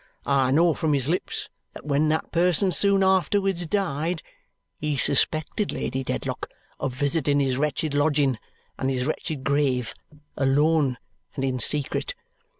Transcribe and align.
I 0.25 0.49
know 0.49 0.73
from 0.73 0.93
his 0.93 1.07
lips 1.07 1.47
that 1.75 1.85
when 1.85 2.07
that 2.07 2.31
person 2.31 2.71
soon 2.71 3.03
afterwards 3.03 3.67
died, 3.67 4.23
he 4.79 4.97
suspected 4.97 5.71
Lady 5.71 6.03
Dedlock 6.03 6.49
of 6.79 6.91
visiting 6.95 7.39
his 7.39 7.55
wretched 7.55 7.93
lodging 7.93 8.39
and 8.79 8.89
his 8.89 9.05
wretched 9.05 9.43
grave, 9.43 9.93
alone 10.35 10.97
and 11.35 11.45
in 11.45 11.59
secret. 11.59 12.15